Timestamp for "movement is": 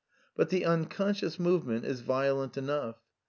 1.37-1.99